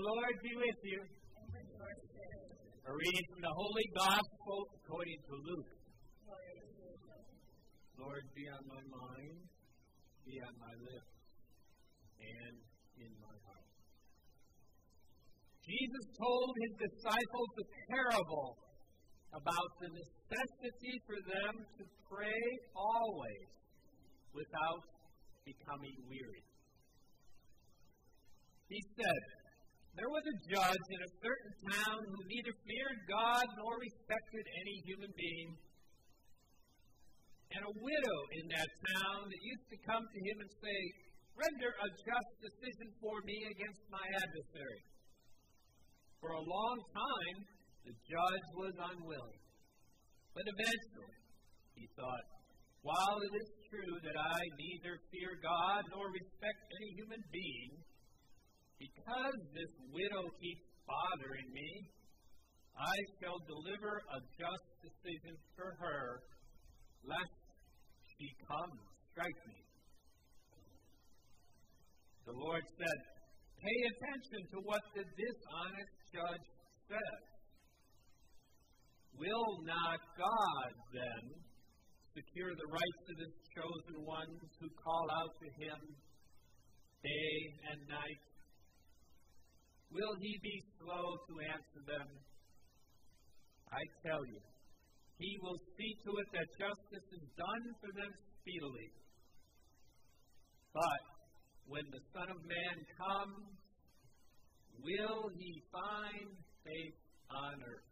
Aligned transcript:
Lord 0.00 0.34
be 0.40 0.52
with 0.56 0.80
you. 0.80 1.00
A 2.88 2.92
reading 2.96 3.26
from 3.28 3.42
the 3.44 3.52
Holy 3.52 3.88
Gospel 3.92 4.58
according 4.80 5.20
to 5.28 5.34
Luke. 5.44 5.72
Lord, 8.00 8.24
be 8.32 8.48
on 8.48 8.64
my 8.64 8.80
mind, 8.80 9.38
be 10.24 10.40
on 10.40 10.54
my 10.56 10.74
lips, 10.88 11.12
and 12.16 12.56
in 12.96 13.12
my 13.20 13.36
heart. 13.44 13.68
Jesus 15.68 16.04
told 16.16 16.48
his 16.64 16.74
disciples 16.80 17.50
a 17.60 17.66
parable 17.92 18.56
about 19.36 19.70
the 19.84 19.90
necessity 20.00 20.94
for 21.04 21.18
them 21.28 21.54
to 21.76 21.84
pray 22.08 22.44
always 22.72 23.48
without 24.32 24.82
becoming 25.44 25.96
weary. 26.08 26.44
He 28.72 28.80
said, 28.96 29.39
There 30.00 30.16
was 30.16 30.24
a 30.24 30.40
judge 30.48 30.86
in 30.96 31.00
a 31.04 31.12
certain 31.20 31.52
town 31.76 32.00
who 32.00 32.20
neither 32.24 32.56
feared 32.64 33.00
God 33.04 33.44
nor 33.60 33.76
respected 33.76 34.44
any 34.64 34.76
human 34.88 35.12
being. 35.12 35.50
And 37.52 37.68
a 37.68 37.74
widow 37.84 38.20
in 38.40 38.48
that 38.48 38.70
town 38.96 39.28
that 39.28 39.42
used 39.44 39.68
to 39.68 39.78
come 39.84 40.00
to 40.00 40.20
him 40.24 40.36
and 40.40 40.52
say, 40.56 40.78
Render 41.36 41.72
a 41.84 41.88
just 41.92 42.32
decision 42.40 42.88
for 42.96 43.20
me 43.28 43.44
against 43.44 43.84
my 43.92 44.06
adversary. 44.24 44.82
For 46.24 46.32
a 46.32 46.48
long 46.48 46.78
time, 46.96 47.36
the 47.84 47.92
judge 48.08 48.48
was 48.56 48.72
unwilling. 48.80 49.42
But 50.32 50.48
eventually, 50.48 51.20
he 51.76 51.84
thought, 51.92 52.26
while 52.80 53.20
it 53.20 53.34
is 53.36 53.48
true 53.68 53.94
that 54.08 54.16
I 54.16 54.40
neither 54.64 54.96
fear 55.12 55.36
God 55.44 55.84
nor 55.92 56.08
respect 56.08 56.60
any 56.80 56.88
human 56.96 57.20
being, 57.28 57.72
because 58.80 59.36
this 59.52 59.72
widow 59.92 60.24
keeps 60.40 60.64
bothering 60.88 61.52
me, 61.52 61.70
I 62.80 62.96
shall 63.20 63.36
deliver 63.44 64.00
a 64.00 64.18
just 64.40 64.66
decision 64.80 65.36
for 65.52 65.76
her, 65.76 66.24
lest 67.04 67.36
she 68.16 68.32
come 68.48 68.72
strike 69.12 69.40
me. 69.44 69.60
The 72.24 72.32
Lord 72.32 72.64
said, 72.80 72.98
Pay 73.60 73.78
attention 73.92 74.40
to 74.56 74.58
what 74.64 74.80
the 74.96 75.04
dishonest 75.04 75.94
judge 76.08 76.48
says. 76.88 77.22
Will 79.12 79.52
not 79.68 80.00
God 80.16 80.72
then 80.96 81.24
secure 82.16 82.56
the 82.56 82.70
rights 82.72 83.04
of 83.12 83.16
his 83.20 83.34
chosen 83.52 83.96
ones 84.08 84.40
who 84.56 84.68
call 84.80 85.06
out 85.12 85.36
to 85.44 85.48
him 85.60 85.80
day 87.04 87.36
and 87.68 87.80
night? 87.84 88.29
Will 89.90 90.14
he 90.22 90.38
be 90.42 90.56
slow 90.78 91.18
to 91.26 91.34
answer 91.50 91.82
them? 91.82 92.08
I 93.70 93.82
tell 94.06 94.22
you, 94.26 94.38
he 95.18 95.36
will 95.42 95.58
see 95.76 95.92
to 96.06 96.10
it 96.18 96.28
that 96.32 96.48
justice 96.58 97.08
is 97.10 97.26
done 97.34 97.64
for 97.82 97.90
them 97.98 98.10
speedily. 98.40 98.90
But 100.72 101.02
when 101.66 101.86
the 101.90 102.02
Son 102.14 102.30
of 102.30 102.38
Man 102.46 102.76
comes, 102.98 103.50
will 104.78 105.30
he 105.34 105.62
find 105.74 106.30
faith 106.64 106.98
on 107.30 107.54
earth? 107.62 107.90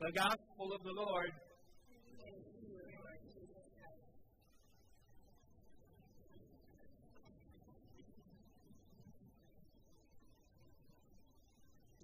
The 0.00 0.12
Gospel 0.12 0.68
of 0.72 0.82
the 0.84 0.94
Lord. 0.94 1.32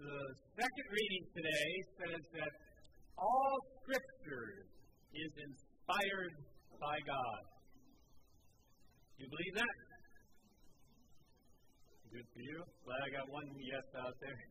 The 0.04 0.20
second 0.60 0.88
reading 0.92 1.24
today 1.32 1.70
says 1.96 2.24
that 2.36 2.52
all 3.16 3.56
Scripture 3.80 4.68
is 5.16 5.32
inspired 5.32 6.34
by 6.76 6.96
God. 7.08 7.42
You 9.16 9.24
believe 9.32 9.54
that? 9.64 9.76
Good 12.12 12.28
for 12.36 12.42
you. 12.44 12.58
Glad 12.84 13.00
I 13.00 13.10
got 13.16 13.32
one 13.32 13.48
yes 13.56 13.88
out 13.96 14.12
there. 14.20 14.42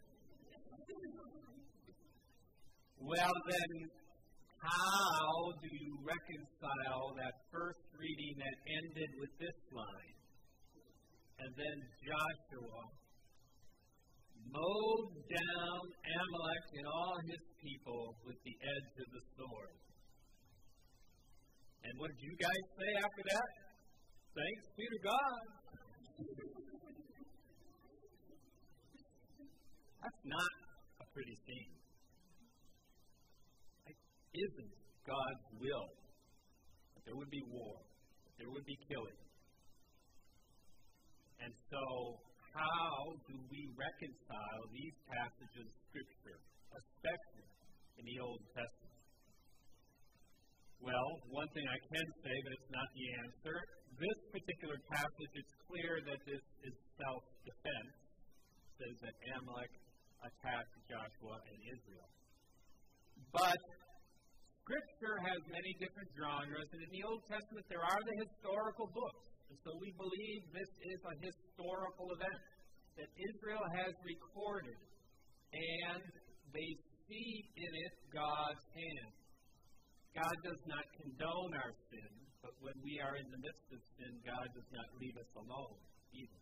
Well, 2.98 3.36
then, 3.46 3.74
how 4.58 5.54
do 5.62 5.70
you 5.70 5.94
reconcile 6.02 7.14
that 7.22 7.36
first 7.54 7.86
reading 8.02 8.42
that 8.42 8.58
ended 8.74 9.12
with 9.22 9.34
this 9.38 9.60
line? 9.70 10.18
And 11.46 11.52
then 11.54 11.78
Joshua 12.10 13.03
mowed 14.50 15.08
down 15.30 15.80
Amalek 16.04 16.66
and 16.80 16.88
all 16.88 17.16
his 17.30 17.44
people 17.62 18.16
with 18.26 18.40
the 18.44 18.56
edge 18.60 18.94
of 19.04 19.10
the 19.14 19.24
sword. 19.38 19.76
And 21.84 21.94
what 22.00 22.10
did 22.12 22.22
you 22.24 22.36
guys 22.40 22.64
say 22.80 22.92
after 23.00 23.24
that? 23.32 23.50
Thanks 24.34 24.64
be 24.76 24.86
to 24.88 25.00
God. 25.04 25.42
That's 30.04 30.24
not 30.26 30.54
a 31.00 31.06
pretty 31.14 31.36
scene 31.48 31.84
isn't 34.34 34.74
God's 35.06 35.46
will 35.62 35.88
that 36.98 37.04
there 37.06 37.14
would 37.14 37.30
be 37.30 37.44
war, 37.54 37.78
that 38.26 38.34
there 38.42 38.50
would 38.50 38.66
be 38.66 38.78
killing. 38.90 39.20
And 41.38 41.54
so, 41.70 41.84
how 42.54 43.18
do 43.26 43.36
we 43.50 43.62
reconcile 43.74 44.64
these 44.70 44.94
passages 45.10 45.66
of 45.66 45.78
Scripture, 45.90 46.40
especially 46.70 47.50
in 47.98 48.04
the 48.06 48.18
Old 48.22 48.42
Testament? 48.54 48.94
Well, 50.78 51.10
one 51.34 51.50
thing 51.58 51.66
I 51.66 51.80
can 51.90 52.08
say, 52.22 52.36
but 52.46 52.52
it's 52.54 52.72
not 52.76 52.88
the 52.94 53.08
answer. 53.26 53.58
This 53.98 54.20
particular 54.36 54.78
passage, 54.92 55.34
it's 55.34 55.56
clear 55.66 55.94
that 56.06 56.20
this 56.30 56.44
is 56.68 56.76
self 57.00 57.24
defense. 57.42 57.94
It 58.04 58.74
says 58.78 58.96
that 59.02 59.16
Amalek 59.40 59.74
attacked 60.22 60.76
Joshua 60.86 61.36
and 61.40 61.58
Israel. 61.74 62.10
But 63.32 63.60
Scripture 64.62 65.18
has 65.26 65.40
many 65.50 65.72
different 65.82 66.10
genres, 66.20 66.70
and 66.70 66.82
in 66.86 66.92
the 66.92 67.04
Old 67.08 67.24
Testament 67.28 67.66
there 67.72 67.84
are 67.84 68.02
the 68.04 68.16
historical 68.28 68.88
books. 68.94 69.26
And 69.50 69.58
so 69.64 69.72
we 69.80 69.90
believe 69.96 70.40
this 70.52 70.72
is 70.84 71.00
a 71.04 71.16
historical 71.54 72.10
event 72.18 72.42
that 72.98 73.10
Israel 73.14 73.62
has 73.78 73.94
recorded, 74.02 74.78
and 75.54 76.02
they 76.50 76.70
see 77.06 77.30
in 77.54 77.72
it 77.86 77.94
God's 78.10 78.66
hand. 78.74 79.14
God 80.18 80.38
does 80.46 80.62
not 80.66 80.86
condone 80.98 81.54
our 81.58 81.74
sin, 81.90 82.12
but 82.42 82.54
when 82.62 82.78
we 82.82 82.98
are 83.02 83.18
in 83.18 83.26
the 83.30 83.42
midst 83.42 83.70
of 83.70 83.82
sin, 83.98 84.14
God 84.26 84.46
does 84.54 84.70
not 84.74 84.86
leave 84.98 85.18
us 85.18 85.32
alone 85.38 85.78
either. 86.14 86.42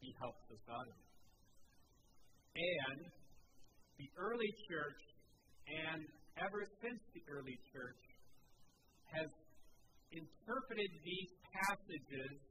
He 0.00 0.12
helps 0.20 0.44
us 0.52 0.64
out 0.68 0.88
of 0.88 0.96
it. 0.96 1.12
And 2.56 3.00
the 3.96 4.08
early 4.20 4.52
church 4.68 5.00
and 5.68 6.04
ever 6.40 6.64
since 6.80 7.00
the 7.12 7.24
early 7.28 7.56
church, 7.72 8.00
has 9.12 9.30
interpreted 10.10 10.90
these 11.04 11.30
passages 11.50 12.49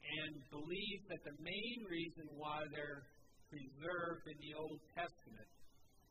and 0.00 0.32
believed 0.50 1.04
that 1.12 1.22
the 1.24 1.36
main 1.40 1.78
reason 1.86 2.26
why 2.36 2.64
they're 2.72 3.04
preserved 3.48 4.24
in 4.26 4.38
the 4.40 4.52
Old 4.56 4.80
Testament 4.94 5.50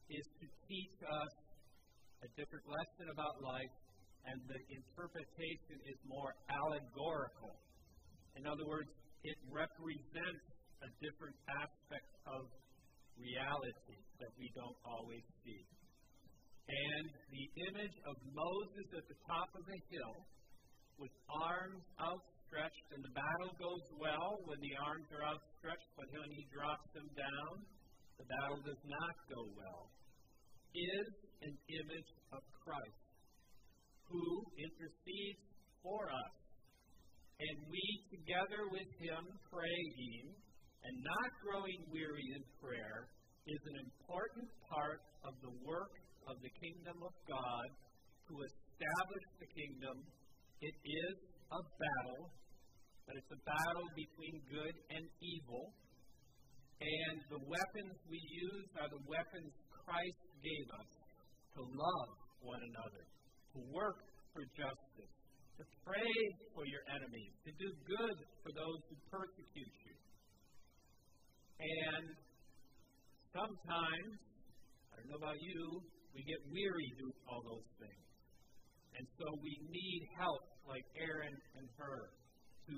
is 0.09 0.25
to 0.41 0.45
teach 0.67 0.97
us 1.03 1.33
a 2.25 2.29
different 2.35 2.65
lesson 2.67 3.07
about 3.13 3.39
life, 3.39 3.75
and 4.27 4.37
the 4.45 4.59
interpretation 4.75 5.77
is 5.87 5.97
more 6.03 6.35
allegorical. 6.51 7.55
In 8.35 8.43
other 8.43 8.67
words, 8.67 8.91
it 9.23 9.37
represents 9.47 10.45
a 10.83 10.89
different 10.99 11.35
aspect 11.47 12.11
of 12.27 12.47
reality 13.15 13.99
that 14.19 14.31
we 14.39 14.51
don't 14.55 14.79
always 14.83 15.23
see 15.43 15.63
and 16.69 17.09
the 17.33 17.45
image 17.65 17.97
of 18.05 18.15
Moses 18.29 18.87
at 18.93 19.05
the 19.09 19.17
top 19.25 19.49
of 19.57 19.65
the 19.65 19.79
hill 19.89 20.17
with 21.01 21.13
arms 21.33 21.81
outstretched, 22.49 22.87
and 22.93 23.03
the 23.05 23.13
battle 23.13 23.53
goes 23.61 23.85
well 24.01 24.41
when 24.45 24.57
the 24.61 24.73
arms 24.81 25.05
are 25.13 25.25
outstretched, 25.25 25.89
but 25.97 26.09
when 26.09 26.31
he 26.33 26.45
drops 26.49 26.87
them 26.93 27.05
down, 27.13 27.53
the 28.17 28.25
battle 28.25 28.61
does 28.65 28.81
not 28.89 29.15
go 29.29 29.41
well, 29.53 29.93
is 30.73 31.09
an 31.45 31.53
image 31.53 32.11
of 32.33 32.41
Christ 32.65 33.05
who 34.09 34.25
intercedes 34.57 35.45
for 35.85 36.09
us. 36.09 36.35
And 37.39 37.55
we 37.71 37.85
together 38.11 38.67
with 38.73 38.89
him 38.99 39.23
praying 39.47 40.25
and 40.83 40.95
not 40.99 41.29
growing 41.39 41.79
weary 41.87 42.27
in 42.35 42.43
prayer 42.59 43.07
is 43.47 43.61
an 43.63 43.77
important 43.79 44.49
part 44.67 44.99
of 45.23 45.33
the 45.39 45.53
work 45.63 45.93
of 46.27 46.35
the 46.43 46.51
kingdom 46.59 46.97
of 46.99 47.13
God 47.29 47.67
to 48.27 48.33
establish 48.43 49.25
the 49.39 49.49
kingdom. 49.55 50.03
It 50.59 50.75
is 50.75 51.15
a 51.49 51.61
battle, 51.81 52.29
But 53.09 53.17
it's 53.17 53.33
a 53.33 53.41
battle 53.41 53.87
between 53.97 54.35
good 54.53 54.75
and 54.93 55.03
evil. 55.17 55.73
And 56.77 57.17
the 57.33 57.41
weapons 57.41 57.95
we 58.05 58.21
use 58.21 58.69
are 58.77 58.87
the 58.87 59.03
weapons 59.09 59.51
Christ 59.83 60.21
gave 60.45 60.67
us 60.77 60.89
to 61.57 61.61
love 61.65 62.11
one 62.45 62.61
another, 62.61 63.03
to 63.57 63.59
work 63.73 63.99
for 64.31 64.45
justice, 64.53 65.13
to 65.57 65.63
pray 65.83 66.15
for 66.53 66.63
your 66.69 66.85
enemies, 66.93 67.33
to 67.49 67.51
do 67.57 67.67
good 67.83 68.17
for 68.45 68.51
those 68.53 68.79
who 68.87 68.95
persecute 69.09 69.75
you. 69.89 69.95
And 71.59 72.05
sometimes, 73.33 74.13
I 74.93 75.01
don't 75.01 75.09
know 75.11 75.19
about 75.19 75.41
you, 75.41 75.81
we 76.13 76.21
get 76.23 76.39
weary 76.47 76.89
doing 76.95 77.19
all 77.27 77.41
those 77.43 77.69
things. 77.81 78.08
And 78.99 79.07
so 79.15 79.31
we 79.39 79.55
need 79.71 80.01
help 80.19 80.43
like 80.67 80.83
Aaron 80.99 81.31
and 81.31 81.67
Hur 81.79 82.11
to 82.67 82.75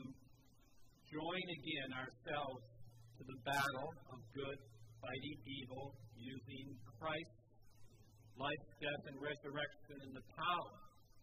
join 1.09 1.45
again 1.49 1.89
ourselves 1.97 2.61
to 3.17 3.21
the 3.25 3.39
battle 3.41 3.89
of 4.13 4.21
good 4.37 4.59
fighting 5.01 5.37
evil 5.49 5.97
using 6.13 6.77
Christ's 7.01 7.41
life, 8.37 8.65
death, 8.77 9.03
and 9.09 9.17
resurrection 9.17 9.97
and 9.97 10.13
the 10.13 10.25
power 10.37 10.73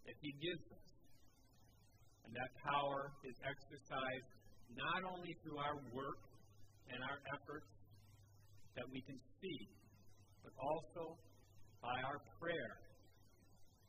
that 0.03 0.19
He 0.19 0.35
gives 0.43 0.67
us. 0.67 0.91
And 2.27 2.35
that 2.35 2.51
power 2.67 3.15
is 3.23 3.39
exercised 3.47 4.31
not 4.75 5.07
only 5.07 5.31
through 5.47 5.63
our 5.63 5.79
work 5.95 6.27
and 6.91 7.07
our 7.07 7.23
efforts 7.39 7.71
that 8.75 8.87
we 8.91 8.99
can 9.07 9.23
see, 9.39 9.61
but 10.43 10.53
also 10.59 11.15
by 11.87 11.95
our 12.03 12.19
prayer, 12.43 12.88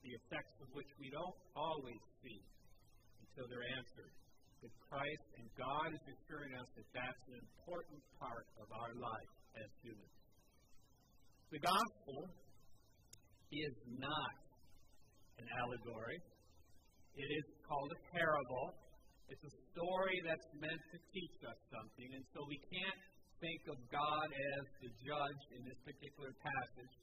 the 0.04 0.13
effects 0.16 0.56
of 0.63 0.68
which 0.72 0.90
we 1.00 1.12
don't 1.12 1.38
always 1.56 2.01
see 2.24 2.40
until 3.25 3.46
they're 3.51 3.69
answered. 3.75 4.13
But 4.60 4.72
Christ 4.92 5.28
and 5.40 5.48
God 5.56 5.90
is 5.96 6.04
assuring 6.04 6.54
us 6.60 6.68
that 6.75 6.88
that's 6.92 7.24
an 7.31 7.40
important 7.40 8.01
part 8.19 8.48
of 8.60 8.68
our 8.75 8.94
life 9.00 9.34
as 9.56 9.69
humans. 9.84 10.16
The 11.51 11.63
gospel 11.63 12.30
is 13.50 13.75
not 13.98 14.36
an 15.40 15.48
allegory. 15.63 16.19
It 17.16 17.30
is 17.31 17.46
called 17.66 17.90
a 17.96 18.00
parable. 18.12 18.68
It's 19.31 19.46
a 19.46 19.56
story 19.74 20.18
that's 20.28 20.50
meant 20.60 20.84
to 20.94 20.98
teach 21.13 21.38
us 21.48 21.60
something, 21.72 22.10
and 22.18 22.24
so 22.34 22.44
we 22.50 22.60
can't 22.69 23.01
think 23.40 23.62
of 23.72 23.78
God 23.88 24.28
as 24.28 24.63
the 24.84 24.92
judge 25.00 25.42
in 25.56 25.62
this 25.63 25.80
particular 25.88 26.36
passage, 26.44 26.94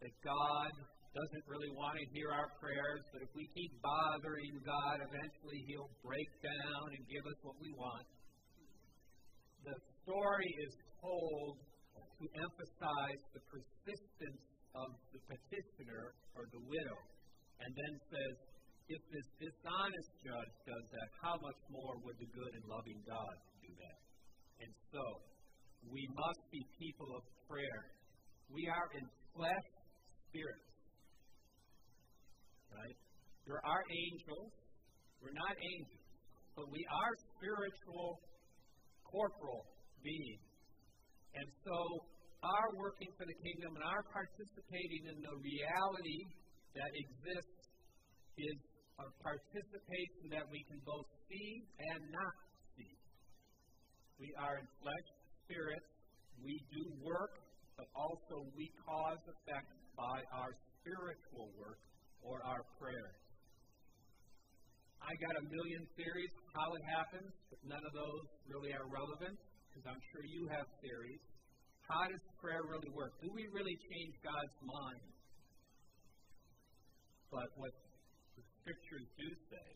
that 0.00 0.14
God 0.22 0.72
doesn't 1.10 1.44
really 1.50 1.72
want 1.74 1.98
to 1.98 2.04
hear 2.14 2.30
our 2.30 2.46
prayers, 2.62 3.02
but 3.10 3.18
if 3.22 3.30
we 3.34 3.50
keep 3.50 3.72
bothering 3.82 4.62
God, 4.62 5.02
eventually 5.02 5.60
He'll 5.66 5.90
break 6.06 6.30
down 6.38 6.86
and 6.94 7.02
give 7.10 7.26
us 7.26 7.38
what 7.42 7.58
we 7.58 7.74
want. 7.74 8.06
The 9.66 9.76
story 10.06 10.50
is 10.70 10.72
told 11.02 11.58
to 11.98 12.24
emphasize 12.38 13.20
the 13.34 13.42
persistence 13.50 14.44
of 14.76 14.88
the 15.10 15.20
petitioner 15.26 16.14
or 16.38 16.46
the 16.54 16.62
widow, 16.62 16.98
and 17.58 17.70
then 17.74 17.92
says, 18.06 18.34
if 18.90 19.02
this 19.10 19.28
dishonest 19.38 20.10
judge 20.22 20.54
does 20.66 20.86
that, 20.94 21.08
how 21.22 21.34
much 21.42 21.60
more 21.70 21.94
would 22.06 22.18
the 22.18 22.30
good 22.34 22.52
and 22.54 22.64
loving 22.70 23.00
God 23.06 23.36
do 23.62 23.70
that? 23.82 23.98
And 24.62 24.72
so, 24.90 25.04
we 25.90 26.06
must 26.12 26.42
be 26.50 26.62
people 26.78 27.08
of 27.18 27.22
prayer. 27.50 27.82
We 28.50 28.66
are 28.66 28.88
in 28.94 29.06
flesh 29.34 29.66
spirits. 30.28 30.69
Right? 32.70 32.96
There 33.46 33.58
are 33.58 33.66
our 33.66 33.84
angels. 33.90 34.52
We're 35.20 35.36
not 35.36 35.54
angels. 35.58 36.06
But 36.56 36.70
we 36.70 36.82
are 36.86 37.12
spiritual, 37.36 38.22
corporal 39.04 39.66
beings. 40.02 40.46
And 41.34 41.46
so 41.66 41.76
our 42.42 42.68
working 42.78 43.10
for 43.20 43.28
the 43.28 43.38
kingdom 43.44 43.76
and 43.76 43.84
our 43.84 44.02
participating 44.10 45.12
in 45.12 45.18
the 45.20 45.36
reality 45.38 46.20
that 46.74 46.90
exists 46.94 47.60
is 48.38 48.58
a 48.96 49.06
participation 49.20 50.32
that 50.32 50.46
we 50.48 50.64
can 50.68 50.80
both 50.84 51.08
see 51.28 51.64
and 51.92 52.00
not 52.12 52.34
see. 52.76 52.94
We 54.20 54.32
are 54.40 54.60
in 54.60 54.66
flesh, 54.80 55.08
spirit. 55.44 55.84
We 56.40 56.56
do 56.72 56.82
work, 57.04 57.36
but 57.76 57.88
also 57.92 58.48
we 58.56 58.72
cause 58.84 59.20
effect 59.28 59.72
by 59.96 60.24
our 60.32 60.52
spiritual 60.80 61.52
work 61.60 61.80
or 62.22 62.42
our 62.44 62.62
prayers. 62.78 63.20
I 65.00 65.16
got 65.16 65.34
a 65.40 65.44
million 65.48 65.82
theories 65.96 66.30
how 66.54 66.68
it 66.76 66.84
happens, 66.86 67.32
but 67.48 67.58
none 67.64 67.82
of 67.82 67.92
those 67.96 68.24
really 68.46 68.70
are 68.76 68.86
relevant 68.86 69.38
because 69.70 69.86
I'm 69.88 70.02
sure 70.12 70.22
you 70.26 70.46
have 70.52 70.66
theories. 70.84 71.22
How 71.88 72.06
does 72.06 72.22
prayer 72.38 72.62
really 72.68 72.90
work? 72.94 73.16
Do 73.18 73.30
we 73.34 73.50
really 73.50 73.74
change 73.90 74.14
God's 74.22 74.56
mind? 74.62 75.10
But 77.30 77.48
what 77.58 77.74
the 78.38 78.44
scriptures 78.62 79.06
do 79.18 79.28
say 79.50 79.68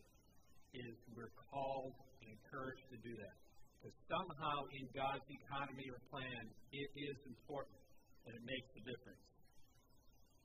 is 0.75 0.93
we're 1.15 1.31
called 1.51 1.95
and 2.23 2.27
encouraged 2.31 2.87
to 2.91 2.97
do 3.03 3.13
that. 3.19 3.35
Because 3.79 3.95
somehow 4.07 4.57
in 4.75 4.85
God's 4.95 5.27
economy 5.27 5.87
or 5.91 5.99
plan, 6.11 6.43
it 6.71 6.89
is 6.95 7.17
important 7.27 7.79
and 8.27 8.31
it 8.35 8.43
makes 8.43 8.69
a 8.75 8.83
difference. 8.87 9.34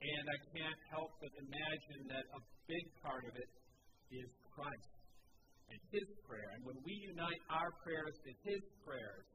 And 0.01 0.25
I 0.25 0.39
can't 0.57 0.81
help 0.89 1.13
but 1.21 1.29
imagine 1.37 2.09
that 2.09 2.25
a 2.33 2.41
big 2.65 2.85
part 3.05 3.21
of 3.29 3.37
it 3.37 3.51
is 4.09 4.29
Christ 4.49 4.97
and 5.69 5.81
His 5.93 6.09
prayer. 6.25 6.57
And 6.57 6.65
when 6.65 6.81
we 6.81 6.95
unite 7.05 7.43
our 7.53 7.69
prayers 7.85 8.17
to 8.25 8.33
His 8.49 8.65
prayers, 8.81 9.29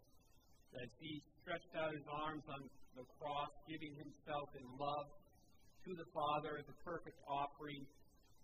as 0.82 0.90
He 0.98 1.22
stretched 1.38 1.74
out 1.78 1.94
His 1.94 2.10
arms 2.10 2.44
on 2.50 2.66
the 2.98 3.06
cross, 3.22 3.54
giving 3.70 3.94
Himself 3.94 4.50
in 4.58 4.66
love 4.82 5.08
to 5.86 5.92
the 5.94 6.10
Father 6.10 6.58
as 6.58 6.66
a 6.66 6.78
perfect 6.82 7.22
offering, 7.30 7.86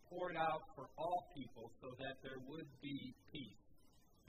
poured 0.06 0.38
out 0.38 0.62
for 0.78 0.94
all 1.02 1.26
people 1.34 1.74
so 1.82 1.90
that 2.06 2.22
there 2.22 2.38
would 2.46 2.70
be 2.86 3.18
peace, 3.34 3.66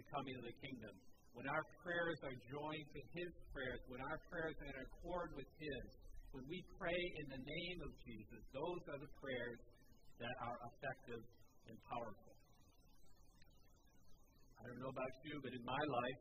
the 0.01 0.07
coming 0.09 0.33
of 0.41 0.49
the 0.49 0.57
kingdom. 0.65 0.97
When 1.37 1.45
our 1.45 1.65
prayers 1.85 2.17
are 2.25 2.37
joined 2.49 2.89
to 2.97 3.01
His 3.13 3.31
prayers, 3.53 3.85
when 3.93 4.01
our 4.01 4.17
prayers 4.33 4.57
are 4.65 4.69
in 4.73 4.79
accord 4.81 5.37
with 5.37 5.51
His, 5.61 6.02
when 6.33 6.49
we 6.49 6.65
pray 6.81 7.01
in 7.21 7.27
the 7.29 7.43
name 7.45 7.79
of 7.85 7.93
Jesus, 8.09 8.41
those 8.57 8.83
are 8.89 9.01
the 9.01 9.13
prayers 9.21 9.61
that 10.17 10.33
are 10.41 10.57
effective 10.73 11.21
and 11.69 11.77
powerful. 11.85 12.33
I 14.57 14.61
don't 14.65 14.81
know 14.81 14.95
about 14.95 15.15
you, 15.29 15.37
but 15.45 15.53
in 15.53 15.65
my 15.67 15.83
life, 15.85 16.21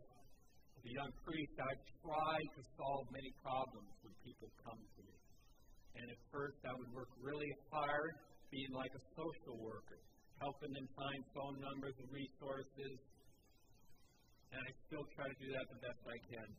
as 0.75 0.83
a 0.83 0.93
young 0.99 1.13
priest, 1.23 1.55
I've 1.63 1.83
tried 2.03 2.49
to 2.59 2.61
solve 2.75 3.05
many 3.15 3.31
problems 3.39 3.91
when 4.03 4.11
people 4.25 4.51
come 4.67 4.81
to 4.83 5.01
me. 5.07 5.17
And 5.95 6.05
at 6.11 6.19
first, 6.27 6.59
I 6.67 6.75
would 6.75 6.91
work 6.91 7.11
really 7.21 7.51
hard, 7.71 8.13
being 8.51 8.73
like 8.75 8.91
a 8.91 9.03
social 9.15 9.55
worker, 9.63 9.99
helping 10.43 10.75
them 10.75 10.87
find 10.91 11.21
phone 11.31 11.57
numbers 11.63 11.95
and 12.03 12.09
resources. 12.11 12.99
And 14.51 14.59
I 14.59 14.69
still 14.91 15.07
try 15.15 15.31
to 15.31 15.37
do 15.39 15.55
that 15.55 15.65
the 15.71 15.79
best 15.87 16.01
I 16.03 16.19
can. 16.27 16.49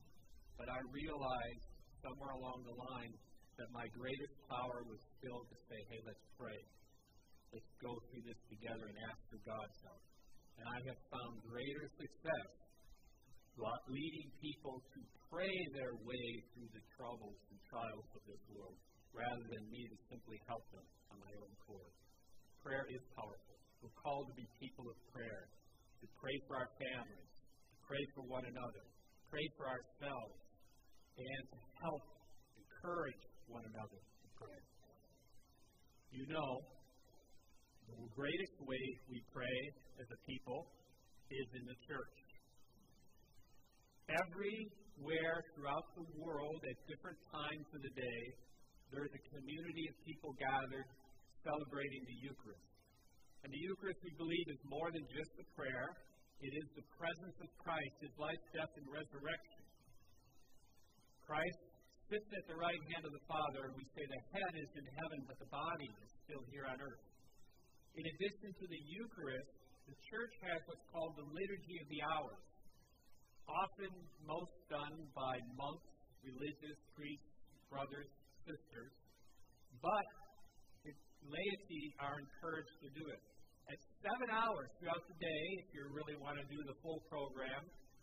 But 0.56 0.72
I 0.72 0.80
realized 0.88 1.66
somewhere 2.00 2.32
along 2.32 2.64
the 2.64 2.76
line 2.78 3.12
that 3.62 3.70
my 3.70 3.86
greatest 3.94 4.34
power 4.50 4.82
was 4.90 4.98
still 5.22 5.46
to 5.46 5.56
say, 5.70 5.78
hey, 5.94 6.02
let's 6.02 6.26
pray. 6.34 6.58
Let's 7.54 7.72
go 7.78 7.94
through 8.10 8.26
this 8.26 8.42
together 8.50 8.90
and 8.90 8.98
ask 9.06 9.22
for 9.30 9.38
God's 9.46 9.78
help. 9.86 10.02
And 10.58 10.66
I 10.66 10.78
have 10.90 11.00
found 11.14 11.46
greater 11.46 11.86
success 11.94 12.50
leading 13.86 14.32
people 14.40 14.80
to 14.80 15.00
pray 15.28 15.52
their 15.76 15.94
way 16.02 16.28
through 16.50 16.66
the 16.72 16.82
troubles 16.96 17.38
and 17.52 17.58
trials 17.68 18.08
of 18.16 18.22
this 18.24 18.40
world 18.50 18.74
rather 19.12 19.44
than 19.52 19.62
me 19.68 19.84
to 19.92 19.96
simply 20.08 20.40
help 20.48 20.64
them 20.72 20.86
on 21.12 21.20
my 21.20 21.32
own 21.36 21.50
accord. 21.60 21.92
Prayer 22.64 22.88
is 22.88 23.04
powerful. 23.12 23.56
We're 23.84 23.94
called 24.00 24.32
to 24.32 24.34
be 24.34 24.48
people 24.56 24.88
of 24.88 24.96
prayer, 25.12 25.52
to 26.00 26.06
pray 26.16 26.34
for 26.48 26.56
our 26.58 26.70
families, 26.80 27.30
to 27.68 27.76
pray 27.84 28.02
for 28.16 28.24
one 28.24 28.48
another, 28.48 28.84
pray 29.28 29.44
for 29.60 29.68
ourselves, 29.68 30.40
and 31.20 31.42
to 31.52 31.58
help 31.84 32.04
encourage 32.56 33.22
one 33.48 33.64
another 33.66 34.00
in 34.00 34.30
prayer. 34.38 34.64
You 36.12 36.24
know, 36.28 36.50
the 37.88 37.96
greatest 38.12 38.56
way 38.62 38.84
we 39.08 39.18
pray 39.32 39.58
as 40.00 40.08
a 40.10 40.18
people 40.28 40.68
is 41.32 41.48
in 41.56 41.64
the 41.64 41.78
church. 41.88 42.16
Everywhere 44.12 45.36
throughout 45.56 45.86
the 45.96 46.06
world, 46.20 46.60
at 46.68 46.76
different 46.84 47.16
times 47.32 47.66
of 47.72 47.80
the 47.80 47.94
day, 47.96 48.22
there 48.92 49.08
is 49.08 49.14
a 49.16 49.22
community 49.32 49.88
of 49.88 49.94
people 50.04 50.36
gathered 50.36 50.88
celebrating 51.40 52.02
the 52.04 52.18
Eucharist. 52.28 52.72
And 53.42 53.50
the 53.50 53.62
Eucharist, 53.64 53.98
we 54.04 54.12
believe, 54.20 54.46
is 54.52 54.60
more 54.68 54.92
than 54.92 55.02
just 55.10 55.32
a 55.40 55.46
prayer. 55.56 55.88
It 56.44 56.52
is 56.52 56.68
the 56.76 56.86
presence 56.94 57.36
of 57.40 57.48
Christ, 57.58 57.96
His 58.04 58.14
life, 58.20 58.42
death, 58.52 58.70
and 58.78 58.86
resurrection. 58.86 59.62
Christ 61.24 61.71
sits 62.08 62.30
at 62.34 62.44
the 62.50 62.58
right 62.58 62.82
hand 62.94 63.04
of 63.06 63.12
the 63.12 63.24
Father, 63.28 63.70
and 63.70 63.74
we 63.76 63.84
say 63.94 64.02
the 64.06 64.22
head 64.34 64.52
is 64.58 64.70
in 64.78 64.86
heaven, 64.96 65.20
but 65.26 65.38
the 65.38 65.50
body 65.50 65.90
is 66.02 66.10
still 66.24 66.44
here 66.50 66.66
on 66.66 66.78
earth. 66.80 67.04
In 67.94 68.04
addition 68.08 68.50
to 68.56 68.66
the 68.66 68.82
Eucharist, 68.88 69.52
the 69.84 69.96
church 70.08 70.34
has 70.48 70.58
what's 70.64 70.86
called 70.88 71.14
the 71.18 71.28
Liturgy 71.28 71.76
of 71.82 71.88
the 71.92 72.02
Hours. 72.06 72.44
often 73.42 73.90
most 74.22 74.54
done 74.70 74.96
by 75.18 75.34
monks, 75.58 75.90
religious, 76.22 76.78
priests, 76.94 77.26
brothers, 77.68 78.06
sisters, 78.46 78.94
but 79.82 80.06
laity 81.26 81.84
are 82.02 82.18
encouraged 82.18 82.76
to 82.82 82.88
do 82.98 83.04
it. 83.06 83.22
At 83.70 83.78
seven 84.02 84.28
hours 84.30 84.68
throughout 84.78 85.04
the 85.06 85.18
day, 85.22 85.44
if 85.62 85.68
you 85.74 85.86
really 85.94 86.18
want 86.18 86.38
to 86.38 86.46
do 86.50 86.58
the 86.66 86.74
full 86.82 86.98
program, 87.06 87.62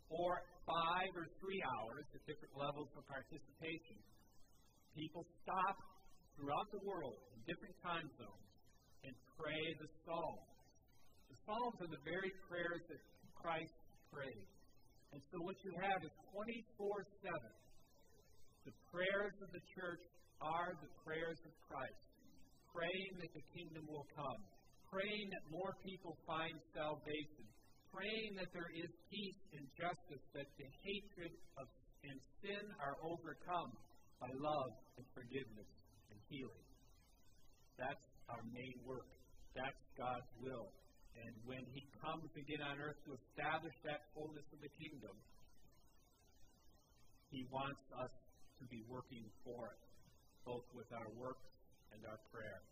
or 0.09 0.41
five 0.65 1.11
or 1.13 1.25
three 1.41 1.61
hours 1.61 2.05
at 2.13 2.21
different 2.25 2.53
levels 2.57 2.89
of 2.97 3.05
participation, 3.05 3.97
people 4.93 5.25
stop 5.41 5.77
throughout 6.37 6.69
the 6.73 6.81
world 6.85 7.17
in 7.33 7.37
different 7.45 7.77
time 7.81 8.07
zones 8.17 8.49
and 9.05 9.13
pray 9.37 9.63
the 9.79 9.89
Psalms. 10.05 10.49
The 11.29 11.37
Psalms 11.45 11.77
are 11.81 11.91
the 11.93 12.03
very 12.05 12.33
prayers 12.49 12.83
that 12.89 13.01
Christ 13.37 13.73
prayed. 14.11 14.47
And 15.13 15.21
so 15.33 15.41
what 15.41 15.57
you 15.65 15.73
have 15.81 15.99
is 16.05 16.13
24 16.35 17.05
7. 17.25 17.33
The 18.69 18.75
prayers 18.93 19.33
of 19.41 19.49
the 19.49 19.63
church 19.73 20.03
are 20.37 20.77
the 20.77 20.91
prayers 21.01 21.39
of 21.41 21.53
Christ, 21.65 22.05
praying 22.69 23.17
that 23.17 23.31
the 23.33 23.45
kingdom 23.51 23.89
will 23.89 24.05
come, 24.13 24.41
praying 24.87 25.25
that 25.33 25.43
more 25.49 25.73
people 25.81 26.13
find 26.29 26.53
salvation, 26.71 27.48
praying 27.93 28.37
that 28.37 28.49
there 28.53 28.69
is 28.73 28.89
peace 29.09 29.41
and 29.57 29.65
justice, 29.77 30.23
that 30.33 30.47
the 30.57 30.69
hatred 30.85 31.33
of 31.57 31.67
and 32.03 32.19
sin 32.39 32.63
are 32.79 32.95
overcome 33.03 33.75
by 34.23 34.31
love 34.39 34.71
and 34.95 35.05
forgiveness 35.11 35.67
and 36.11 36.19
healing. 36.31 36.67
That's 37.75 38.03
our 38.31 38.43
main 38.51 38.79
work. 38.87 39.07
That's 39.55 39.83
God's 39.99 40.31
will. 40.39 40.71
And 41.19 41.33
when 41.43 41.63
He 41.75 41.83
comes 41.99 42.31
again 42.35 42.63
on 42.63 42.79
earth 42.79 42.99
to 43.07 43.15
establish 43.15 43.75
that 43.83 44.07
fullness 44.15 44.47
of 44.55 44.59
the 44.63 44.71
kingdom, 44.79 45.15
He 47.31 47.43
wants 47.51 47.83
us 47.99 48.13
to 48.59 48.65
be 48.67 48.83
working 48.87 49.27
for 49.43 49.75
it, 49.75 49.81
both 50.47 50.67
with 50.75 50.87
our 50.95 51.09
works 51.19 51.47
and 51.91 52.03
our 52.07 52.19
prayer. 52.31 52.63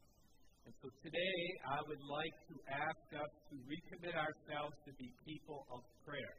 And 0.67 0.75
so 0.83 0.91
today, 1.00 1.39
I 1.63 1.79
would 1.88 2.03
like 2.03 2.36
to 2.51 2.55
ask 2.67 3.07
us 3.15 3.31
to 3.47 3.55
recommit 3.71 4.12
ourselves 4.19 4.75
to 4.83 4.91
be 5.00 5.07
people 5.24 5.63
of 5.71 5.79
prayer. 6.03 6.36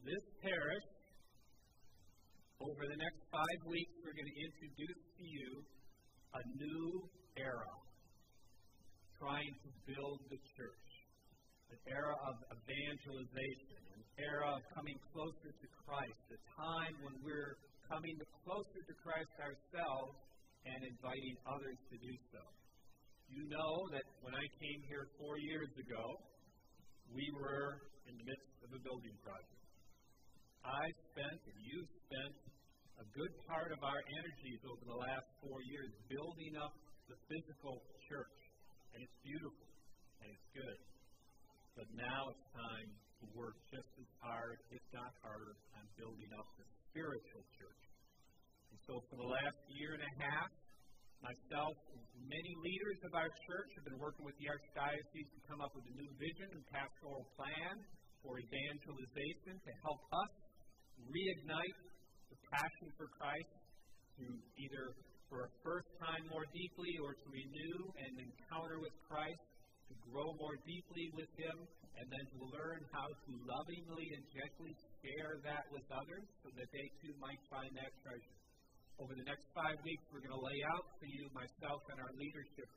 This 0.00 0.24
parish, 0.40 0.88
over 2.56 2.88
the 2.88 2.96
next 2.96 3.20
five 3.28 3.60
weeks, 3.68 3.92
we're 4.00 4.16
going 4.16 4.32
to 4.32 4.40
introduce 4.48 4.96
to 4.96 5.24
you 5.28 5.60
a 6.32 6.42
new 6.56 7.04
era 7.36 7.68
trying 9.20 9.52
to 9.60 9.68
build 9.84 10.24
the 10.32 10.40
church, 10.56 10.88
an 11.68 11.80
era 11.84 12.16
of 12.32 12.34
evangelization, 12.64 13.80
an 13.92 14.04
era 14.16 14.56
of 14.56 14.64
coming 14.72 14.96
closer 15.12 15.52
to 15.52 15.66
Christ, 15.84 16.16
a 16.32 16.40
time 16.56 16.96
when 17.04 17.20
we're 17.20 17.60
coming 17.92 18.16
closer 18.40 18.80
to 18.88 18.94
Christ 19.04 19.36
ourselves 19.36 20.16
and 20.64 20.80
inviting 20.80 21.36
others 21.44 21.76
to 21.92 22.00
do 22.00 22.16
so. 22.32 22.40
You 23.30 23.46
know 23.46 23.74
that 23.94 24.06
when 24.26 24.34
I 24.34 24.46
came 24.58 24.80
here 24.90 25.06
four 25.16 25.38
years 25.38 25.70
ago, 25.78 26.04
we 27.14 27.24
were 27.30 27.78
in 28.10 28.14
the 28.18 28.26
midst 28.26 28.58
of 28.66 28.74
a 28.74 28.80
building 28.82 29.14
project. 29.22 29.64
I 30.66 30.84
spent, 31.14 31.38
and 31.38 31.58
you 31.62 31.78
spent, 32.10 32.34
a 33.00 33.06
good 33.16 33.32
part 33.48 33.72
of 33.72 33.80
our 33.80 34.02
energies 34.20 34.60
over 34.68 34.84
the 34.84 34.98
last 35.00 35.24
four 35.40 35.64
years 35.64 35.88
building 36.12 36.52
up 36.60 36.76
the 37.08 37.16
physical 37.32 37.80
church 38.04 38.40
and 38.94 39.00
it's 39.06 39.18
beautiful, 39.22 39.68
and 40.22 40.28
it's 40.30 40.48
good. 40.50 40.78
But 41.78 41.86
now 41.94 42.34
it's 42.34 42.46
time 42.50 42.90
to 43.22 43.24
work 43.38 43.56
just 43.70 43.90
as 44.02 44.10
hard, 44.18 44.58
if 44.74 44.82
not 44.90 45.14
harder, 45.22 45.54
on 45.78 45.84
building 45.94 46.30
up 46.34 46.46
the 46.58 46.66
spiritual 46.90 47.44
church. 47.54 47.82
And 48.74 48.78
so 48.86 48.98
for 49.06 49.16
the 49.16 49.28
last 49.28 49.58
year 49.70 49.94
and 49.94 50.02
a 50.02 50.14
half, 50.18 50.50
myself 51.20 51.76
and 51.92 52.00
many 52.26 52.52
leaders 52.64 52.98
of 53.04 53.12
our 53.12 53.28
church 53.48 53.70
have 53.76 53.84
been 53.84 54.00
working 54.00 54.24
with 54.24 54.36
the 54.40 54.48
Archdiocese 54.48 55.30
to 55.36 55.40
come 55.44 55.60
up 55.60 55.72
with 55.76 55.84
a 55.84 55.94
new 55.96 56.10
vision 56.16 56.48
and 56.56 56.62
pastoral 56.72 57.28
plan 57.36 57.74
for 58.24 58.40
evangelization 58.40 59.56
to 59.60 59.72
help 59.84 60.00
us 60.12 60.32
reignite 61.08 61.78
the 62.32 62.38
passion 62.52 62.88
for 62.96 63.08
Christ 63.16 63.52
through 64.16 64.36
either 64.60 64.96
for 65.28 65.46
a 65.46 65.50
first 65.62 65.88
time 66.02 66.26
more 66.26 66.44
deeply 66.50 66.98
or 66.98 67.14
to 67.14 67.26
renew 67.30 67.78
and 68.02 68.12
encounter 68.18 68.82
with 68.82 68.92
Christ, 69.06 69.44
to 69.86 69.94
grow 70.10 70.26
more 70.34 70.58
deeply 70.66 71.06
with 71.14 71.30
Him, 71.38 71.56
and 72.00 72.06
then 72.10 72.24
to 72.34 72.38
learn 72.50 72.82
how 72.90 73.06
to 73.06 73.30
lovingly 73.46 74.06
and 74.10 74.24
gently 74.34 74.72
share 75.04 75.38
that 75.46 75.70
with 75.70 75.86
others 75.94 76.26
so 76.42 76.50
that 76.58 76.68
they 76.74 76.86
too 76.98 77.14
might 77.22 77.38
find 77.46 77.70
that 77.78 77.92
treasure. 78.02 78.39
Over 79.00 79.16
the 79.16 79.24
next 79.24 79.48
five 79.56 79.80
weeks, 79.80 80.04
we're 80.12 80.20
going 80.20 80.36
to 80.36 80.44
lay 80.44 80.60
out 80.76 80.84
for 81.00 81.08
you, 81.08 81.24
myself, 81.32 81.80
and 81.88 81.96
our 82.04 82.12
leadership 82.20 82.68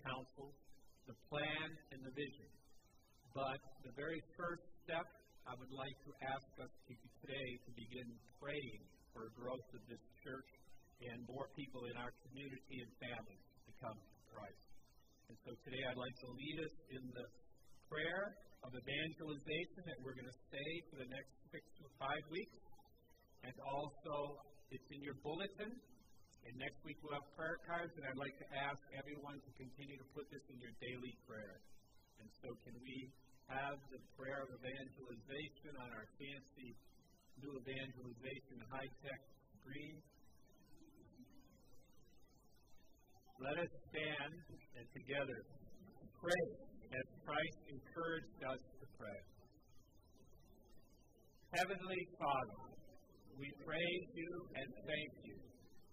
council, 0.00 0.56
the 1.04 1.12
plan 1.28 1.68
and 1.92 2.00
the 2.00 2.16
vision. 2.16 2.48
But 3.36 3.60
the 3.84 3.92
very 3.92 4.24
first 4.40 4.64
step, 4.88 5.04
I 5.44 5.52
would 5.52 5.68
like 5.68 5.92
to 6.08 6.12
ask 6.32 6.48
us 6.64 6.72
to, 6.72 6.92
today 7.20 7.48
to 7.68 7.70
begin 7.76 8.08
praying 8.40 8.88
for 9.12 9.28
growth 9.36 9.68
of 9.76 9.84
this 9.84 10.00
church 10.24 10.48
and 11.12 11.20
more 11.28 11.52
people 11.52 11.84
in 11.92 11.94
our 12.00 12.16
community 12.24 12.80
and 12.80 12.90
families 12.96 13.44
to 13.68 13.70
come 13.76 14.00
to 14.00 14.20
Christ. 14.32 14.64
And 15.28 15.36
so 15.44 15.52
today 15.60 15.84
I'd 15.92 16.00
like 16.00 16.16
to 16.24 16.28
lead 16.32 16.56
us 16.64 16.76
in 16.88 17.04
the 17.12 17.28
prayer 17.92 18.32
of 18.64 18.72
evangelization 18.72 19.92
that 19.92 20.00
we're 20.00 20.16
going 20.16 20.32
to 20.32 20.40
say 20.48 20.68
for 20.88 21.04
the 21.04 21.10
next 21.12 21.36
six 21.52 21.68
to 21.84 21.92
five 22.00 22.24
weeks. 22.32 22.64
And 23.44 23.52
also, 23.60 24.40
it's 24.70 24.88
in 24.90 25.00
your 25.02 25.18
bulletin. 25.22 25.70
And 26.46 26.54
next 26.62 26.78
week 26.86 26.98
we'll 27.02 27.18
have 27.18 27.26
prayer 27.34 27.58
cards, 27.66 27.90
and 27.98 28.06
I'd 28.06 28.18
like 28.18 28.38
to 28.38 28.48
ask 28.54 28.78
everyone 28.94 29.42
to 29.42 29.50
continue 29.58 29.98
to 29.98 30.06
put 30.14 30.30
this 30.30 30.42
in 30.46 30.62
your 30.62 30.74
daily 30.78 31.14
prayer. 31.26 31.58
And 32.22 32.28
so, 32.38 32.54
can 32.62 32.76
we 32.78 33.10
have 33.50 33.78
the 33.90 33.98
prayer 34.14 34.46
of 34.46 34.50
evangelization 34.54 35.74
on 35.82 35.90
our 35.90 36.06
fancy 36.18 36.70
new 37.42 37.52
evangelization 37.58 38.62
high 38.70 38.90
tech 39.02 39.20
screen? 39.58 39.98
Let 43.42 43.58
us 43.60 43.72
stand 43.90 44.32
and 44.78 44.86
together 44.94 45.38
pray 46.22 46.46
as 46.94 47.06
Christ 47.26 47.58
encouraged 47.68 48.40
us 48.48 48.62
to 48.80 48.86
pray. 48.96 49.20
Heavenly 51.52 52.02
Father, 52.16 52.60
we 53.36 53.48
praise 53.68 54.08
you 54.16 54.32
and 54.56 54.68
thank 54.88 55.12
you 55.28 55.36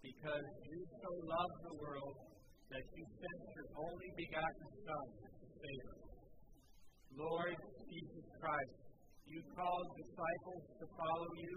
because 0.00 0.46
you 0.64 0.80
so 0.80 1.10
loved 1.28 1.58
the 1.68 1.76
world 1.76 2.16
that 2.72 2.84
you 2.96 3.04
sent 3.20 3.40
your 3.52 3.68
only 3.84 4.10
begotten 4.16 4.66
Son 4.80 5.06
to 5.28 5.46
save 5.52 5.84
us. 5.92 6.04
Lord 7.20 7.58
Jesus 7.84 8.26
Christ, 8.40 8.76
you 9.28 9.40
called 9.52 9.88
disciples 9.92 10.64
to 10.80 10.86
follow 10.96 11.32
you 11.36 11.56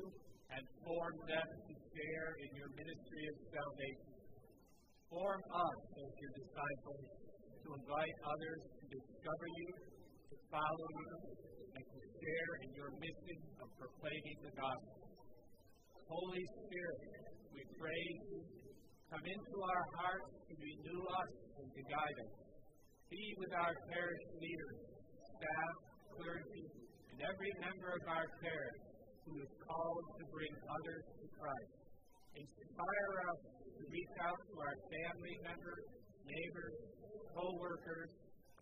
and 0.52 0.64
formed 0.84 1.24
them 1.24 1.48
to 1.48 1.74
share 1.96 2.30
in 2.44 2.50
your 2.60 2.72
ministry 2.76 3.24
of 3.32 3.36
salvation. 3.48 4.12
Form 5.08 5.40
us 5.40 5.80
as 6.04 6.12
your 6.20 6.34
disciples 6.36 7.06
to 7.64 7.68
invite 7.80 8.16
others 8.28 8.62
to 8.76 8.84
discover 8.92 9.48
you, 9.56 9.70
to 10.32 10.36
follow 10.52 10.90
you, 11.00 11.16
and 11.80 11.84
to 11.96 12.00
share 12.12 12.52
in 12.68 12.70
your 12.76 12.92
mission 13.00 13.40
of 13.64 13.68
proclaiming 13.80 14.40
the 14.44 14.52
gospel. 14.52 15.08
Holy 16.08 16.46
Spirit, 16.64 17.00
we 17.52 17.62
pray. 17.76 18.04
Come 19.12 19.28
into 19.28 19.56
our 19.60 19.86
hearts 20.00 20.32
to 20.48 20.54
renew 20.56 21.04
us 21.04 21.32
and 21.60 21.68
to 21.68 21.82
guide 21.92 22.18
us. 22.24 22.34
Be 23.12 23.24
with 23.40 23.52
our 23.52 23.76
parish 23.92 24.24
leaders, 24.40 24.78
staff, 25.36 25.76
clergy, 26.16 26.66
and 27.12 27.20
every 27.28 27.52
member 27.60 27.92
of 27.92 28.04
our 28.08 28.28
parish 28.40 28.80
who 29.28 29.36
is 29.44 29.52
called 29.68 30.06
to 30.16 30.24
bring 30.32 30.54
others 30.72 31.04
to 31.12 31.26
Christ. 31.36 31.76
Inspire 32.40 33.14
us 33.28 33.42
to 33.76 33.84
reach 33.92 34.16
out 34.24 34.40
to 34.48 34.56
our 34.64 34.78
family 34.88 35.36
members, 35.44 35.86
neighbors, 36.24 36.78
co-workers, 37.36 38.12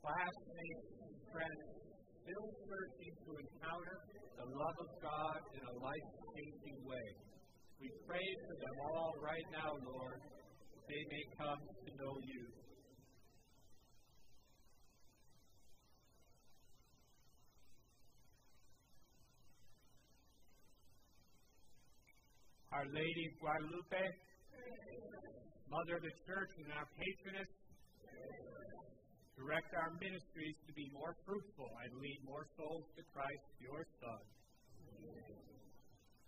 classmates, 0.01 0.87
and 0.97 1.13
friends, 1.29 1.65
still 2.25 2.47
searching 2.65 3.13
to 3.21 3.31
encounter 3.37 3.97
the 4.33 4.47
love 4.49 4.77
of 4.81 4.89
God 4.97 5.39
in 5.53 5.61
a 5.61 5.75
life-changing 5.77 6.79
way. 6.89 7.34
We 7.79 7.91
pray 8.07 8.27
for 8.47 8.55
them 8.55 8.77
all 8.87 9.13
right 9.21 9.47
now, 9.51 9.75
Lord, 9.83 10.19
that 10.19 10.85
they 10.87 11.03
may 11.11 11.23
come 11.37 11.59
to 11.59 11.89
know 11.99 12.15
you. 12.23 12.43
Our 22.71 22.87
Lady 22.91 23.31
Guadalupe, 23.39 24.03
Mother 25.71 25.95
of 25.95 26.03
the 26.03 26.15
Church 26.27 26.51
and 26.59 26.75
our 26.75 26.87
patroness, 26.91 27.47
direct 29.39 29.71
our 29.75 29.91
ministries 29.99 30.57
to 30.67 30.73
be 30.75 30.91
more 30.91 31.15
fruitful 31.23 31.71
and 31.83 31.91
lead 31.99 32.19
more 32.27 32.47
souls 32.59 32.87
to 32.95 33.03
Christ, 33.15 33.47
your 33.59 33.83
Son. 33.99 34.23